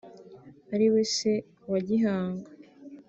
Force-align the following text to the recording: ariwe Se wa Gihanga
ariwe 0.73 1.01
Se 1.15 1.33
wa 1.71 1.79
Gihanga 1.87 2.49